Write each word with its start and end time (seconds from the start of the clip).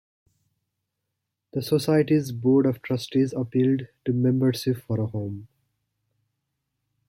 The 1.53 1.61
Society's 1.61 2.31
Board 2.31 2.65
of 2.65 2.81
Trustees 2.81 3.33
appealed 3.33 3.81
to 4.05 4.11
the 4.11 4.17
membership 4.17 4.77
for 4.77 4.99
a 4.99 5.05
home. 5.05 5.47